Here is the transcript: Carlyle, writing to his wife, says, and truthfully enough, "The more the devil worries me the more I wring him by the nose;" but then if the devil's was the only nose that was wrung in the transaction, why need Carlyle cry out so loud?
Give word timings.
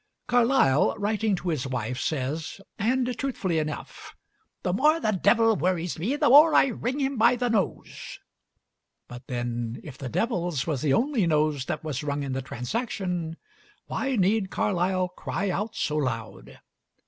Carlyle, 0.25 0.95
writing 0.97 1.35
to 1.35 1.49
his 1.49 1.67
wife, 1.67 1.99
says, 1.99 2.59
and 2.79 3.15
truthfully 3.19 3.59
enough, 3.59 4.15
"The 4.63 4.73
more 4.73 4.99
the 4.99 5.11
devil 5.11 5.55
worries 5.55 5.99
me 5.99 6.15
the 6.15 6.27
more 6.27 6.55
I 6.55 6.69
wring 6.69 6.97
him 6.99 7.17
by 7.19 7.35
the 7.35 7.51
nose;" 7.51 8.17
but 9.07 9.27
then 9.27 9.79
if 9.83 9.99
the 9.99 10.09
devil's 10.09 10.65
was 10.65 10.81
the 10.81 10.91
only 10.91 11.27
nose 11.27 11.65
that 11.65 11.83
was 11.83 12.03
wrung 12.03 12.23
in 12.23 12.33
the 12.33 12.41
transaction, 12.41 13.37
why 13.85 14.15
need 14.15 14.49
Carlyle 14.49 15.09
cry 15.09 15.51
out 15.51 15.75
so 15.75 15.97
loud? 15.97 16.57